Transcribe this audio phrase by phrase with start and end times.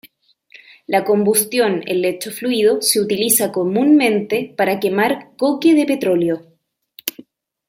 [0.87, 6.41] La combustión en lecho fluido se utiliza comúnmente para quemar coque de petróleo.